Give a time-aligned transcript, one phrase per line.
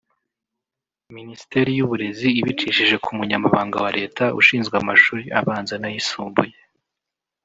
[1.17, 6.55] Minisiteri y’Uburezi ibicishije ku Munyamabanga wa Leta ushinzwe amashuri abanza n’ayisumbuye